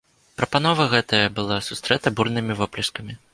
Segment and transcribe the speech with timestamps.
[0.37, 3.13] Прапанова гэтая была сустрэта бурнымі воплескамі.